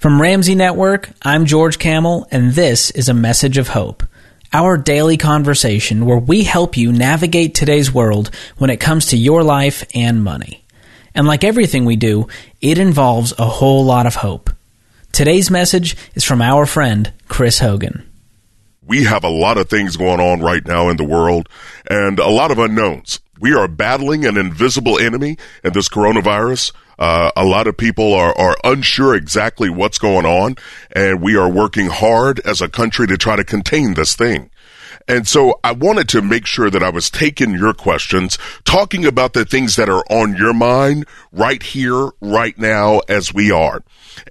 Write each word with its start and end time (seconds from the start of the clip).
From 0.00 0.18
Ramsey 0.18 0.54
Network, 0.54 1.10
I'm 1.20 1.44
George 1.44 1.78
Kamel, 1.78 2.26
and 2.30 2.54
this 2.54 2.90
is 2.90 3.10
a 3.10 3.14
message 3.14 3.58
of 3.58 3.68
hope. 3.68 4.02
Our 4.50 4.78
daily 4.78 5.18
conversation 5.18 6.06
where 6.06 6.16
we 6.16 6.42
help 6.42 6.78
you 6.78 6.90
navigate 6.90 7.54
today's 7.54 7.92
world 7.92 8.30
when 8.56 8.70
it 8.70 8.80
comes 8.80 9.08
to 9.08 9.18
your 9.18 9.42
life 9.42 9.84
and 9.94 10.24
money. 10.24 10.64
And 11.14 11.26
like 11.26 11.44
everything 11.44 11.84
we 11.84 11.96
do, 11.96 12.28
it 12.62 12.78
involves 12.78 13.34
a 13.38 13.44
whole 13.44 13.84
lot 13.84 14.06
of 14.06 14.14
hope. 14.14 14.48
Today's 15.12 15.50
message 15.50 15.98
is 16.14 16.24
from 16.24 16.40
our 16.40 16.64
friend, 16.64 17.12
Chris 17.28 17.58
Hogan. 17.58 18.10
We 18.82 19.04
have 19.04 19.22
a 19.22 19.28
lot 19.28 19.58
of 19.58 19.68
things 19.68 19.98
going 19.98 20.18
on 20.18 20.40
right 20.40 20.66
now 20.66 20.88
in 20.88 20.96
the 20.96 21.04
world 21.04 21.46
and 21.90 22.18
a 22.18 22.30
lot 22.30 22.50
of 22.50 22.58
unknowns. 22.58 23.20
We 23.40 23.54
are 23.54 23.66
battling 23.66 24.26
an 24.26 24.36
invisible 24.36 24.98
enemy 24.98 25.38
and 25.64 25.72
this 25.72 25.88
coronavirus. 25.88 26.72
Uh, 26.98 27.30
a 27.34 27.44
lot 27.46 27.66
of 27.66 27.78
people 27.78 28.12
are, 28.12 28.36
are 28.36 28.54
unsure 28.62 29.14
exactly 29.14 29.70
what's 29.70 29.98
going 29.98 30.26
on, 30.26 30.56
and 30.92 31.22
we 31.22 31.34
are 31.36 31.48
working 31.48 31.86
hard 31.86 32.40
as 32.40 32.60
a 32.60 32.68
country 32.68 33.06
to 33.06 33.16
try 33.16 33.36
to 33.36 33.44
contain 33.44 33.94
this 33.94 34.14
thing. 34.14 34.50
And 35.08 35.26
so 35.26 35.58
I 35.64 35.72
wanted 35.72 36.08
to 36.10 36.22
make 36.22 36.46
sure 36.46 36.70
that 36.70 36.82
I 36.82 36.90
was 36.90 37.10
taking 37.10 37.54
your 37.54 37.74
questions, 37.74 38.38
talking 38.64 39.04
about 39.04 39.32
the 39.32 39.44
things 39.44 39.76
that 39.76 39.88
are 39.88 40.04
on 40.10 40.36
your 40.36 40.54
mind 40.54 41.06
right 41.32 41.62
here, 41.62 42.10
right 42.20 42.56
now, 42.58 43.00
as 43.08 43.34
we 43.34 43.50
are. 43.50 43.82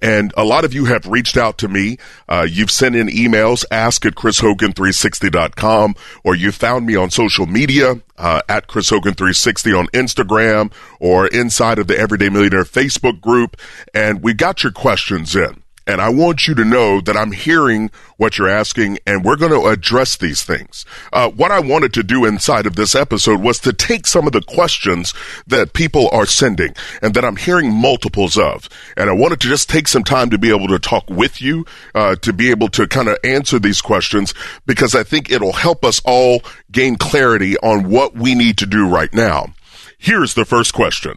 And 0.02 0.32
a 0.36 0.44
lot 0.44 0.64
of 0.64 0.74
you 0.74 0.86
have 0.86 1.06
reached 1.06 1.36
out 1.36 1.58
to 1.58 1.68
me. 1.68 1.98
Uh, 2.28 2.46
you've 2.48 2.70
sent 2.70 2.96
in 2.96 3.08
emails, 3.08 3.64
ask 3.70 4.04
at 4.06 4.14
chrishogan360.com, 4.14 5.94
or 6.24 6.34
you 6.34 6.52
found 6.52 6.86
me 6.86 6.96
on 6.96 7.10
social 7.10 7.46
media, 7.46 8.00
uh, 8.16 8.42
at 8.48 8.68
chrishogan360 8.68 9.78
on 9.78 9.86
Instagram 9.88 10.72
or 10.98 11.26
inside 11.28 11.78
of 11.78 11.86
the 11.86 11.98
Everyday 11.98 12.28
Millionaire 12.28 12.64
Facebook 12.64 13.20
group. 13.20 13.56
And 13.94 14.22
we 14.22 14.34
got 14.34 14.62
your 14.62 14.72
questions 14.72 15.34
in. 15.34 15.59
And 15.90 16.00
I 16.00 16.08
want 16.08 16.46
you 16.46 16.54
to 16.54 16.64
know 16.64 17.00
that 17.00 17.16
I'm 17.16 17.32
hearing 17.32 17.90
what 18.16 18.38
you're 18.38 18.48
asking 18.48 18.98
and 19.08 19.24
we're 19.24 19.34
going 19.34 19.50
to 19.50 19.66
address 19.66 20.16
these 20.16 20.44
things. 20.44 20.86
Uh, 21.12 21.28
what 21.30 21.50
I 21.50 21.58
wanted 21.58 21.92
to 21.94 22.04
do 22.04 22.24
inside 22.24 22.64
of 22.64 22.76
this 22.76 22.94
episode 22.94 23.40
was 23.40 23.58
to 23.58 23.72
take 23.72 24.06
some 24.06 24.28
of 24.28 24.32
the 24.32 24.40
questions 24.40 25.12
that 25.48 25.72
people 25.72 26.08
are 26.12 26.26
sending 26.26 26.76
and 27.02 27.12
that 27.14 27.24
I'm 27.24 27.34
hearing 27.34 27.74
multiples 27.74 28.38
of. 28.38 28.68
And 28.96 29.10
I 29.10 29.14
wanted 29.14 29.40
to 29.40 29.48
just 29.48 29.68
take 29.68 29.88
some 29.88 30.04
time 30.04 30.30
to 30.30 30.38
be 30.38 30.54
able 30.54 30.68
to 30.68 30.78
talk 30.78 31.10
with 31.10 31.42
you, 31.42 31.66
uh, 31.92 32.14
to 32.14 32.32
be 32.32 32.52
able 32.52 32.68
to 32.68 32.86
kind 32.86 33.08
of 33.08 33.18
answer 33.24 33.58
these 33.58 33.82
questions 33.82 34.32
because 34.66 34.94
I 34.94 35.02
think 35.02 35.28
it'll 35.28 35.54
help 35.54 35.84
us 35.84 36.00
all 36.04 36.42
gain 36.70 36.94
clarity 36.94 37.56
on 37.58 37.90
what 37.90 38.14
we 38.14 38.36
need 38.36 38.58
to 38.58 38.66
do 38.66 38.88
right 38.88 39.12
now. 39.12 39.54
Here's 39.98 40.34
the 40.34 40.44
first 40.44 40.72
question. 40.72 41.16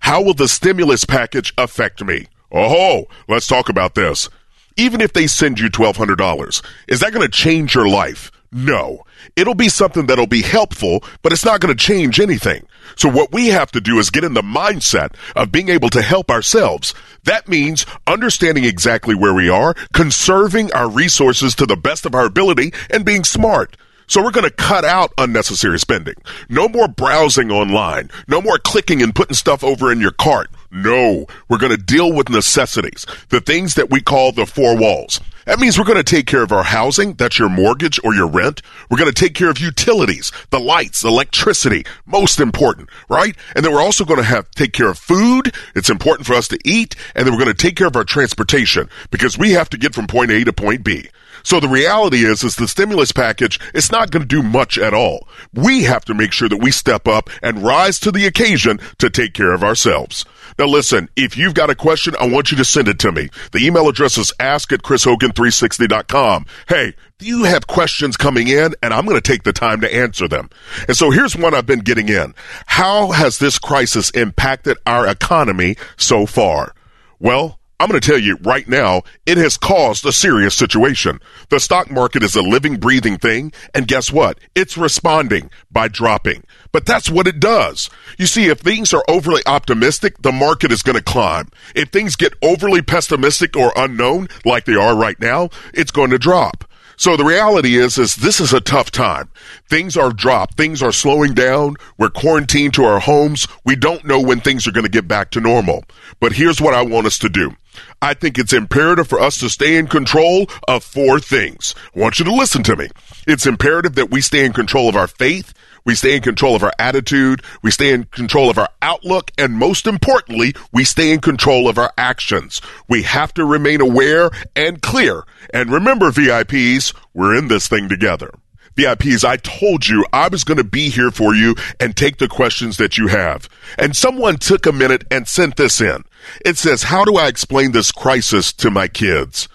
How 0.00 0.20
will 0.20 0.34
the 0.34 0.46
stimulus 0.46 1.06
package 1.06 1.54
affect 1.56 2.04
me? 2.04 2.26
Oh, 2.52 3.06
let's 3.28 3.46
talk 3.46 3.68
about 3.68 3.94
this. 3.94 4.28
Even 4.76 5.00
if 5.00 5.12
they 5.12 5.26
send 5.26 5.60
you 5.60 5.68
$1,200, 5.68 6.64
is 6.88 7.00
that 7.00 7.12
going 7.12 7.26
to 7.26 7.28
change 7.28 7.74
your 7.74 7.88
life? 7.88 8.30
No. 8.52 9.04
It'll 9.36 9.54
be 9.54 9.68
something 9.68 10.06
that'll 10.06 10.26
be 10.26 10.42
helpful, 10.42 11.04
but 11.22 11.32
it's 11.32 11.44
not 11.44 11.60
going 11.60 11.74
to 11.76 11.84
change 11.84 12.18
anything. 12.18 12.66
So 12.96 13.08
what 13.08 13.32
we 13.32 13.48
have 13.48 13.70
to 13.72 13.80
do 13.80 13.98
is 13.98 14.10
get 14.10 14.24
in 14.24 14.34
the 14.34 14.42
mindset 14.42 15.14
of 15.36 15.52
being 15.52 15.68
able 15.68 15.90
to 15.90 16.02
help 16.02 16.30
ourselves. 16.30 16.94
That 17.24 17.48
means 17.48 17.86
understanding 18.06 18.64
exactly 18.64 19.14
where 19.14 19.34
we 19.34 19.48
are, 19.48 19.74
conserving 19.92 20.72
our 20.72 20.88
resources 20.88 21.54
to 21.56 21.66
the 21.66 21.76
best 21.76 22.06
of 22.06 22.14
our 22.14 22.26
ability, 22.26 22.72
and 22.90 23.04
being 23.04 23.24
smart. 23.24 23.76
So 24.06 24.22
we're 24.22 24.32
going 24.32 24.48
to 24.48 24.50
cut 24.50 24.84
out 24.84 25.12
unnecessary 25.18 25.78
spending. 25.78 26.16
No 26.48 26.68
more 26.68 26.88
browsing 26.88 27.52
online. 27.52 28.10
No 28.26 28.42
more 28.42 28.58
clicking 28.58 29.02
and 29.02 29.14
putting 29.14 29.36
stuff 29.36 29.62
over 29.62 29.92
in 29.92 30.00
your 30.00 30.10
cart. 30.10 30.50
No, 30.70 31.26
we're 31.48 31.58
going 31.58 31.76
to 31.76 31.82
deal 31.82 32.12
with 32.12 32.28
necessities, 32.28 33.04
the 33.28 33.40
things 33.40 33.74
that 33.74 33.90
we 33.90 34.00
call 34.00 34.30
the 34.30 34.46
four 34.46 34.76
walls. 34.76 35.20
That 35.46 35.58
means 35.58 35.76
we're 35.76 35.84
going 35.84 35.96
to 35.96 36.04
take 36.04 36.26
care 36.26 36.44
of 36.44 36.52
our 36.52 36.62
housing. 36.62 37.14
That's 37.14 37.40
your 37.40 37.48
mortgage 37.48 37.98
or 38.04 38.14
your 38.14 38.28
rent. 38.28 38.62
We're 38.88 38.98
going 38.98 39.12
to 39.12 39.20
take 39.20 39.34
care 39.34 39.50
of 39.50 39.58
utilities, 39.58 40.30
the 40.50 40.60
lights, 40.60 41.02
electricity, 41.02 41.84
most 42.06 42.38
important, 42.38 42.88
right? 43.08 43.34
And 43.56 43.64
then 43.64 43.72
we're 43.72 43.80
also 43.80 44.04
going 44.04 44.20
to 44.20 44.24
have 44.24 44.48
take 44.52 44.72
care 44.72 44.90
of 44.90 44.98
food. 44.98 45.52
It's 45.74 45.90
important 45.90 46.26
for 46.26 46.34
us 46.34 46.46
to 46.48 46.58
eat. 46.64 46.94
And 47.16 47.26
then 47.26 47.34
we're 47.34 47.42
going 47.42 47.54
to 47.56 47.62
take 47.62 47.74
care 47.74 47.88
of 47.88 47.96
our 47.96 48.04
transportation 48.04 48.88
because 49.10 49.36
we 49.36 49.50
have 49.52 49.70
to 49.70 49.78
get 49.78 49.92
from 49.92 50.06
point 50.06 50.30
A 50.30 50.44
to 50.44 50.52
point 50.52 50.84
B. 50.84 51.08
So 51.42 51.58
the 51.58 51.68
reality 51.68 52.24
is, 52.24 52.44
is 52.44 52.56
the 52.56 52.68
stimulus 52.68 53.12
package, 53.12 53.58
it's 53.74 53.90
not 53.90 54.10
going 54.10 54.22
to 54.22 54.28
do 54.28 54.42
much 54.42 54.78
at 54.78 54.94
all. 54.94 55.26
We 55.54 55.84
have 55.84 56.04
to 56.04 56.14
make 56.14 56.32
sure 56.32 56.48
that 56.48 56.62
we 56.62 56.70
step 56.70 57.08
up 57.08 57.30
and 57.42 57.64
rise 57.64 57.98
to 58.00 58.12
the 58.12 58.26
occasion 58.26 58.78
to 58.98 59.10
take 59.10 59.32
care 59.32 59.52
of 59.52 59.64
ourselves. 59.64 60.24
Now 60.60 60.66
listen, 60.66 61.08
if 61.16 61.38
you've 61.38 61.54
got 61.54 61.70
a 61.70 61.74
question, 61.74 62.14
I 62.20 62.28
want 62.28 62.50
you 62.50 62.58
to 62.58 62.66
send 62.66 62.86
it 62.86 62.98
to 62.98 63.10
me. 63.10 63.30
The 63.52 63.66
email 63.66 63.88
address 63.88 64.18
is 64.18 64.30
ask 64.38 64.70
at 64.74 64.82
chrishogan360.com. 64.82 66.44
Hey, 66.68 66.92
you 67.18 67.44
have 67.44 67.66
questions 67.66 68.18
coming 68.18 68.46
in 68.46 68.74
and 68.82 68.92
I'm 68.92 69.06
going 69.06 69.16
to 69.16 69.22
take 69.22 69.44
the 69.44 69.54
time 69.54 69.80
to 69.80 69.94
answer 69.94 70.28
them. 70.28 70.50
And 70.86 70.94
so 70.94 71.10
here's 71.10 71.34
one 71.34 71.54
I've 71.54 71.64
been 71.64 71.78
getting 71.78 72.10
in. 72.10 72.34
How 72.66 73.10
has 73.12 73.38
this 73.38 73.58
crisis 73.58 74.10
impacted 74.10 74.76
our 74.84 75.08
economy 75.08 75.76
so 75.96 76.26
far? 76.26 76.74
Well, 77.18 77.59
I'm 77.80 77.88
going 77.88 77.98
to 77.98 78.06
tell 78.06 78.18
you 78.20 78.36
right 78.42 78.68
now, 78.68 79.04
it 79.24 79.38
has 79.38 79.56
caused 79.56 80.04
a 80.04 80.12
serious 80.12 80.54
situation. 80.54 81.18
The 81.48 81.58
stock 81.58 81.90
market 81.90 82.22
is 82.22 82.36
a 82.36 82.42
living, 82.42 82.76
breathing 82.76 83.16
thing, 83.16 83.54
and 83.74 83.88
guess 83.88 84.12
what? 84.12 84.38
It's 84.54 84.76
responding 84.76 85.50
by 85.70 85.88
dropping. 85.88 86.44
But 86.72 86.84
that's 86.84 87.08
what 87.08 87.26
it 87.26 87.40
does. 87.40 87.88
You 88.18 88.26
see, 88.26 88.48
if 88.48 88.58
things 88.58 88.92
are 88.92 89.02
overly 89.08 89.40
optimistic, 89.46 90.20
the 90.20 90.30
market 90.30 90.72
is 90.72 90.82
going 90.82 90.98
to 90.98 91.02
climb. 91.02 91.48
If 91.74 91.88
things 91.88 92.16
get 92.16 92.34
overly 92.42 92.82
pessimistic 92.82 93.56
or 93.56 93.72
unknown, 93.74 94.28
like 94.44 94.66
they 94.66 94.74
are 94.74 94.94
right 94.94 95.18
now, 95.18 95.48
it's 95.72 95.90
going 95.90 96.10
to 96.10 96.18
drop. 96.18 96.66
So 96.98 97.16
the 97.16 97.24
reality 97.24 97.76
is, 97.76 97.96
is 97.96 98.16
this 98.16 98.40
is 98.40 98.52
a 98.52 98.60
tough 98.60 98.90
time. 98.90 99.30
Things 99.70 99.96
are 99.96 100.12
dropped. 100.12 100.58
Things 100.58 100.82
are 100.82 100.92
slowing 100.92 101.32
down. 101.32 101.76
We're 101.96 102.10
quarantined 102.10 102.74
to 102.74 102.84
our 102.84 103.00
homes. 103.00 103.48
We 103.64 103.74
don't 103.74 104.04
know 104.04 104.20
when 104.20 104.42
things 104.42 104.66
are 104.66 104.70
going 104.70 104.84
to 104.84 104.90
get 104.90 105.08
back 105.08 105.30
to 105.30 105.40
normal. 105.40 105.84
But 106.20 106.34
here's 106.34 106.60
what 106.60 106.74
I 106.74 106.82
want 106.82 107.06
us 107.06 107.18
to 107.20 107.30
do. 107.30 107.56
I 108.02 108.14
think 108.14 108.38
it's 108.38 108.52
imperative 108.52 109.08
for 109.08 109.20
us 109.20 109.38
to 109.38 109.50
stay 109.50 109.76
in 109.76 109.86
control 109.86 110.46
of 110.66 110.84
four 110.84 111.20
things. 111.20 111.74
I 111.94 112.00
want 112.00 112.18
you 112.18 112.24
to 112.24 112.34
listen 112.34 112.62
to 112.64 112.76
me. 112.76 112.88
It's 113.26 113.46
imperative 113.46 113.94
that 113.96 114.10
we 114.10 114.20
stay 114.20 114.44
in 114.44 114.52
control 114.52 114.88
of 114.88 114.96
our 114.96 115.06
faith. 115.06 115.52
We 115.84 115.94
stay 115.94 116.16
in 116.16 116.22
control 116.22 116.56
of 116.56 116.62
our 116.62 116.72
attitude. 116.78 117.42
We 117.62 117.70
stay 117.70 117.92
in 117.92 118.04
control 118.04 118.50
of 118.50 118.58
our 118.58 118.68
outlook. 118.82 119.30
And 119.38 119.54
most 119.54 119.86
importantly, 119.86 120.54
we 120.72 120.84
stay 120.84 121.12
in 121.12 121.20
control 121.20 121.68
of 121.68 121.78
our 121.78 121.92
actions. 121.96 122.60
We 122.88 123.02
have 123.04 123.32
to 123.34 123.44
remain 123.44 123.80
aware 123.80 124.30
and 124.54 124.82
clear. 124.82 125.24
And 125.54 125.70
remember, 125.70 126.10
VIPs, 126.10 126.94
we're 127.14 127.34
in 127.34 127.48
this 127.48 127.68
thing 127.68 127.88
together. 127.88 128.32
VIPs, 128.80 129.24
I 129.24 129.36
told 129.36 129.86
you 129.88 130.06
I 130.12 130.28
was 130.28 130.44
going 130.44 130.58
to 130.58 130.64
be 130.64 130.88
here 130.88 131.10
for 131.10 131.34
you 131.34 131.54
and 131.78 131.94
take 131.94 132.16
the 132.16 132.28
questions 132.28 132.78
that 132.78 132.96
you 132.96 133.08
have. 133.08 133.48
And 133.78 133.94
someone 133.94 134.36
took 134.36 134.66
a 134.66 134.72
minute 134.72 135.04
and 135.10 135.28
sent 135.28 135.56
this 135.56 135.80
in. 135.80 136.04
It 136.44 136.56
says, 136.56 136.84
how 136.84 137.04
do 137.04 137.16
I 137.16 137.28
explain 137.28 137.72
this 137.72 137.92
crisis 137.92 138.52
to 138.54 138.70
my 138.70 138.88
kids? 138.88 139.48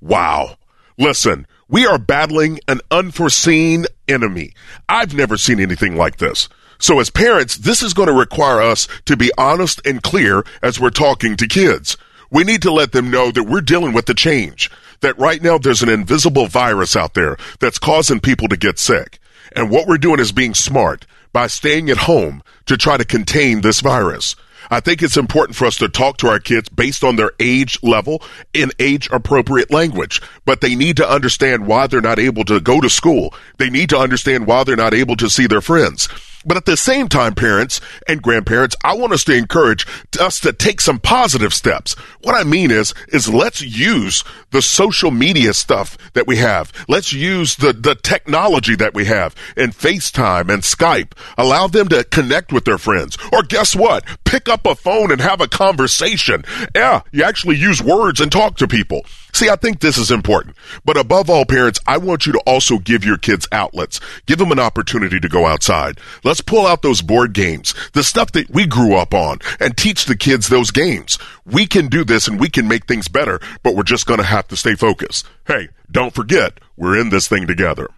Wow. 0.00 0.56
Listen, 0.98 1.46
we 1.68 1.86
are 1.86 1.98
battling 1.98 2.58
an 2.66 2.80
unforeseen 2.90 3.86
enemy. 4.08 4.52
I've 4.88 5.14
never 5.14 5.36
seen 5.36 5.60
anything 5.60 5.96
like 5.96 6.16
this. 6.16 6.48
So 6.78 6.98
as 6.98 7.10
parents, 7.10 7.56
this 7.56 7.82
is 7.82 7.94
going 7.94 8.08
to 8.08 8.12
require 8.12 8.60
us 8.60 8.88
to 9.06 9.16
be 9.16 9.30
honest 9.38 9.80
and 9.86 10.02
clear 10.02 10.44
as 10.62 10.80
we're 10.80 10.90
talking 10.90 11.36
to 11.36 11.46
kids. 11.46 11.96
We 12.30 12.42
need 12.42 12.62
to 12.62 12.72
let 12.72 12.92
them 12.92 13.10
know 13.10 13.30
that 13.30 13.44
we're 13.44 13.60
dealing 13.60 13.92
with 13.92 14.06
the 14.06 14.14
change. 14.14 14.70
That 15.04 15.18
right 15.18 15.42
now 15.42 15.58
there's 15.58 15.82
an 15.82 15.90
invisible 15.90 16.46
virus 16.46 16.96
out 16.96 17.12
there 17.12 17.36
that's 17.60 17.78
causing 17.78 18.20
people 18.20 18.48
to 18.48 18.56
get 18.56 18.78
sick. 18.78 19.18
And 19.54 19.70
what 19.70 19.86
we're 19.86 19.98
doing 19.98 20.18
is 20.18 20.32
being 20.32 20.54
smart 20.54 21.04
by 21.30 21.46
staying 21.48 21.90
at 21.90 21.98
home 21.98 22.42
to 22.64 22.78
try 22.78 22.96
to 22.96 23.04
contain 23.04 23.60
this 23.60 23.80
virus. 23.80 24.34
I 24.70 24.80
think 24.80 25.02
it's 25.02 25.18
important 25.18 25.56
for 25.56 25.66
us 25.66 25.76
to 25.76 25.90
talk 25.90 26.16
to 26.18 26.28
our 26.28 26.40
kids 26.40 26.70
based 26.70 27.04
on 27.04 27.16
their 27.16 27.32
age 27.38 27.78
level 27.82 28.22
in 28.54 28.70
age 28.78 29.10
appropriate 29.12 29.70
language, 29.70 30.22
but 30.46 30.62
they 30.62 30.74
need 30.74 30.96
to 30.96 31.06
understand 31.06 31.66
why 31.66 31.86
they're 31.86 32.00
not 32.00 32.18
able 32.18 32.46
to 32.46 32.58
go 32.58 32.80
to 32.80 32.88
school. 32.88 33.34
They 33.58 33.68
need 33.68 33.90
to 33.90 33.98
understand 33.98 34.46
why 34.46 34.64
they're 34.64 34.74
not 34.74 34.94
able 34.94 35.16
to 35.16 35.28
see 35.28 35.46
their 35.46 35.60
friends. 35.60 36.08
But 36.44 36.56
at 36.56 36.64
the 36.66 36.76
same 36.76 37.08
time, 37.08 37.34
parents 37.34 37.80
and 38.06 38.22
grandparents, 38.22 38.76
I 38.84 38.94
want 38.94 39.12
us 39.12 39.24
to 39.24 39.34
encourage 39.34 39.86
us 40.20 40.40
to 40.40 40.52
take 40.52 40.80
some 40.80 40.98
positive 40.98 41.54
steps. 41.54 41.94
What 42.22 42.34
I 42.34 42.44
mean 42.44 42.70
is, 42.70 42.94
is 43.08 43.32
let's 43.32 43.62
use 43.62 44.24
the 44.50 44.62
social 44.62 45.10
media 45.10 45.54
stuff 45.54 45.96
that 46.12 46.26
we 46.26 46.36
have. 46.36 46.72
Let's 46.88 47.12
use 47.12 47.56
the, 47.56 47.72
the 47.72 47.94
technology 47.94 48.76
that 48.76 48.94
we 48.94 49.06
have 49.06 49.34
in 49.56 49.70
FaceTime 49.70 50.52
and 50.52 50.62
Skype. 50.62 51.12
Allow 51.36 51.66
them 51.68 51.88
to 51.88 52.04
connect 52.04 52.52
with 52.52 52.64
their 52.64 52.78
friends. 52.78 53.16
Or 53.32 53.42
guess 53.42 53.74
what? 53.74 54.04
Pick 54.24 54.48
up 54.48 54.66
a 54.66 54.74
phone 54.74 55.10
and 55.10 55.20
have 55.20 55.40
a 55.40 55.48
conversation. 55.48 56.44
Yeah, 56.74 57.02
you 57.12 57.24
actually 57.24 57.56
use 57.56 57.82
words 57.82 58.20
and 58.20 58.30
talk 58.30 58.56
to 58.58 58.68
people. 58.68 59.04
See, 59.32 59.48
I 59.48 59.56
think 59.56 59.80
this 59.80 59.98
is 59.98 60.12
important. 60.12 60.54
But 60.84 60.96
above 60.96 61.28
all, 61.28 61.44
parents, 61.44 61.80
I 61.88 61.98
want 61.98 62.24
you 62.24 62.32
to 62.34 62.42
also 62.46 62.78
give 62.78 63.04
your 63.04 63.16
kids 63.16 63.48
outlets. 63.50 63.98
Give 64.26 64.38
them 64.38 64.52
an 64.52 64.60
opportunity 64.60 65.18
to 65.18 65.28
go 65.28 65.46
outside. 65.46 65.98
Let's 66.22 66.33
Let's 66.34 66.40
pull 66.40 66.66
out 66.66 66.82
those 66.82 67.00
board 67.00 67.32
games, 67.32 67.76
the 67.92 68.02
stuff 68.02 68.32
that 68.32 68.50
we 68.50 68.66
grew 68.66 68.96
up 68.96 69.14
on, 69.14 69.38
and 69.60 69.76
teach 69.76 70.06
the 70.06 70.16
kids 70.16 70.48
those 70.48 70.72
games. 70.72 71.16
We 71.44 71.64
can 71.64 71.86
do 71.86 72.02
this 72.02 72.26
and 72.26 72.40
we 72.40 72.48
can 72.48 72.66
make 72.66 72.86
things 72.86 73.06
better, 73.06 73.38
but 73.62 73.76
we're 73.76 73.84
just 73.84 74.06
going 74.06 74.18
to 74.18 74.26
have 74.26 74.48
to 74.48 74.56
stay 74.56 74.74
focused. 74.74 75.28
Hey, 75.46 75.68
don't 75.88 76.12
forget, 76.12 76.58
we're 76.76 76.98
in 76.98 77.10
this 77.10 77.28
thing 77.28 77.46
together. 77.46 77.88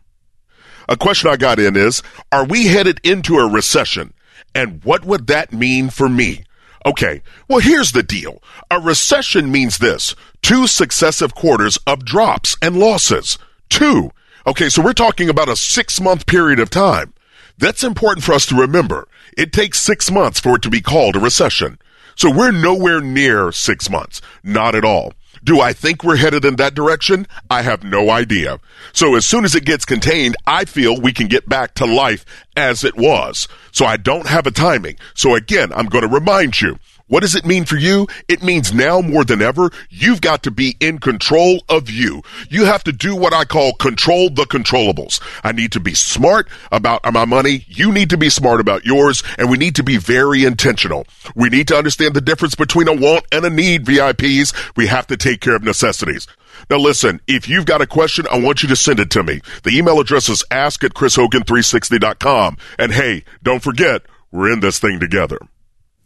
A 0.87 0.99
question 0.99 1.31
I 1.31 1.39
got 1.39 1.59
in 1.59 1.77
is, 1.77 2.03
are 2.31 2.45
we 2.45 2.67
headed 2.67 3.01
into 3.03 3.39
a 3.39 3.51
recession? 3.51 4.13
And 4.55 4.85
what 4.85 5.07
would 5.07 5.29
that 5.29 5.55
mean 5.55 5.89
for 5.89 6.07
me? 6.07 6.45
Okay, 6.85 7.23
well, 7.49 7.61
here's 7.61 7.93
the 7.93 8.03
deal. 8.03 8.43
A 8.71 8.79
recession 8.79 9.51
means 9.51 9.79
this 9.79 10.15
two 10.43 10.67
successive 10.67 11.35
quarters 11.35 11.79
of 11.87 12.05
drops 12.05 12.55
and 12.61 12.79
losses. 12.79 13.39
Two. 13.71 14.11
Okay, 14.47 14.69
so 14.69 14.83
we're 14.83 14.93
talking 14.93 15.31
about 15.31 15.49
a 15.49 15.57
six 15.57 16.03
month 16.03 16.27
period 16.27 16.61
of 16.61 16.69
time. 16.69 17.15
That's 17.59 17.85
important 17.85 18.25
for 18.25 18.33
us 18.33 18.47
to 18.47 18.55
remember. 18.55 19.09
It 19.37 19.53
takes 19.53 19.81
six 19.81 20.11
months 20.11 20.41
for 20.41 20.57
it 20.57 20.63
to 20.63 20.71
be 20.71 20.81
called 20.81 21.17
a 21.17 21.21
recession. 21.21 21.79
So 22.15 22.31
we're 22.31 22.51
nowhere 22.51 23.01
near 23.01 23.53
six 23.53 23.91
months. 23.91 24.23
Not 24.43 24.75
at 24.75 24.85
all. 24.85 25.13
Do 25.45 25.61
I 25.61 25.73
think 25.73 26.03
we're 26.03 26.17
headed 26.17 26.45
in 26.45 26.57
that 26.57 26.75
direction? 26.75 27.27
I 27.51 27.63
have 27.63 27.85
no 27.85 28.11
idea. 28.11 28.59
So 28.93 29.15
as 29.15 29.25
soon 29.25 29.45
as 29.45 29.55
it 29.55 29.65
gets 29.65 29.85
contained, 29.85 30.35
I 30.47 30.65
feel 30.65 31.01
we 31.01 31.13
can 31.13 31.29
get 31.29 31.49
back 31.49 31.75
to 31.75 31.87
life 31.87 32.25
as 32.57 32.85
it 32.85 32.97
was. 32.97 33.47
So 33.71 33.87
I 33.87 33.97
don't 33.97 34.27
have 34.27 34.47
a 34.47 34.51
timing. 34.51 34.97
So 35.15 35.35
again, 35.35 35.73
I'm 35.73 35.87
going 35.87 36.03
to 36.03 36.13
remind 36.13 36.61
you, 36.61 36.79
what 37.09 37.21
does 37.21 37.37
it 37.37 37.47
mean 37.47 37.65
for 37.65 37.77
you? 37.77 38.09
It 38.29 38.43
means 38.43 38.75
now 38.75 39.01
more 39.01 39.25
than 39.25 39.41
ever, 39.41 39.71
you've 39.91 40.21
got 40.21 40.43
to 40.43 40.51
be 40.51 40.77
in 40.81 40.99
control 40.99 41.63
of 41.69 41.89
you. 41.89 42.23
You 42.51 42.65
have 42.65 42.83
to 42.85 42.93
do 42.93 43.15
what 43.15 43.33
I 43.33 43.45
call 43.45 43.75
control 43.75 44.29
the 44.29 44.45
controllables. 44.45 45.21
I 45.45 45.53
need 45.53 45.73
to 45.73 45.81
be 45.81 45.95
smart 45.95 46.49
about 46.73 47.03
my 47.13 47.25
money. 47.25 47.65
You 47.69 47.93
need 47.93 48.11
to 48.11 48.17
be 48.17 48.29
smart 48.29 48.61
about 48.61 48.85
yours. 48.85 49.23
And 49.39 49.49
we 49.49 49.57
need 49.57 49.77
to 49.77 49.85
be 49.85 49.99
very 49.99 50.45
intentional. 50.45 51.07
We 51.37 51.49
need 51.49 51.69
to 51.69 51.77
understand 51.77 52.15
the 52.15 52.21
difference 52.21 52.57
between 52.57 52.89
a 52.89 52.95
want 52.95 53.25
and 53.31 53.45
a 53.45 53.51
need, 53.51 53.85
VIPs. 53.85 54.77
We 54.77 54.89
have 54.89 55.07
to 55.07 55.17
take 55.17 55.41
care 55.41 55.55
of 55.55 55.63
necessities. 55.63 56.27
Now 56.69 56.79
listen, 56.79 57.21
if 57.29 57.49
you've 57.49 57.67
got 57.67 57.83
a 57.83 57.87
question, 57.87 58.27
I 58.33 58.41
want 58.41 58.63
you 58.63 58.69
to 58.69 58.77
send 58.77 58.99
it 58.99 59.11
to 59.11 59.23
me. 59.23 59.41
The 59.63 59.77
email 59.77 60.01
address 60.01 60.29
is 60.29 60.45
ask 60.51 60.83
at 60.83 60.95
chrishogan360.com. 60.95 62.57
And 62.79 62.93
hey, 62.93 63.25
don't 63.43 63.63
forget, 63.63 64.03
we're 64.33 64.53
in 64.53 64.61
this 64.61 64.79
thing 64.81 64.99
together. 64.99 65.39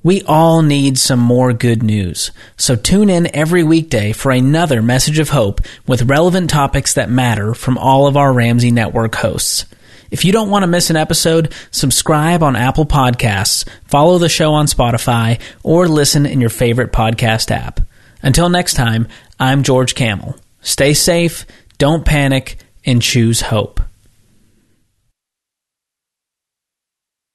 We 0.03 0.23
all 0.23 0.63
need 0.63 0.97
some 0.99 1.21
more 1.21 1.53
good 1.53 1.83
news. 1.83 2.31
So 2.57 2.75
tune 2.75 3.11
in 3.11 3.35
every 3.37 3.63
weekday 3.63 4.13
for 4.13 4.33
another 4.33 4.81
message 4.81 5.19
of 5.19 5.29
hope 5.29 5.61
with 5.87 6.09
relevant 6.09 6.49
topics 6.49 6.95
that 6.95 7.11
matter 7.11 7.53
from 7.53 7.77
all 7.77 8.07
of 8.07 8.17
our 8.17 8.33
Ramsey 8.33 8.71
Network 8.71 9.15
hosts. 9.17 9.67
If 10.11 10.25
you 10.25 10.33
don't 10.33 10.49
want 10.49 10.63
to 10.63 10.69
miss 10.69 10.89
an 10.89 10.97
episode, 10.97 11.53
subscribe 11.71 12.43
on 12.43 12.57
Apple 12.57 12.87
Podcasts, 12.87 13.69
follow 13.85 14.17
the 14.17 14.31
show 14.31 14.55
on 14.55 14.67
Spotify, 14.67 15.39
or 15.63 15.87
listen 15.87 16.25
in 16.25 16.41
your 16.41 16.51
favorite 16.51 16.93
podcast 16.93 17.51
app. 17.51 17.81
Until 18.23 18.49
next 18.49 18.75
time, 18.75 19.07
I'm 19.39 19.63
George 19.63 19.95
Kamel. 19.95 20.35
Stay 20.63 20.95
safe, 20.95 21.45
don't 21.77 22.07
panic, 22.07 22.57
and 22.87 23.03
choose 23.03 23.43
hope. 23.43 23.81